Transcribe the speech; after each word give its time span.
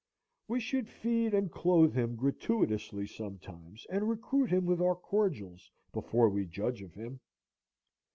We 0.47 0.59
should 0.59 0.89
feed 0.89 1.31
and 1.35 1.51
clothe 1.51 1.93
him 1.93 2.15
gratuitously 2.15 3.05
sometimes, 3.05 3.85
and 3.87 4.09
recruit 4.09 4.49
him 4.49 4.65
with 4.65 4.81
our 4.81 4.95
cordials, 4.95 5.69
before 5.93 6.27
we 6.27 6.47
judge 6.47 6.81
of 6.81 6.95
him. 6.95 7.19